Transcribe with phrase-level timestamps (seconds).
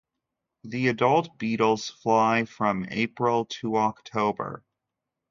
[0.63, 4.65] The adult beetles fly from April to October.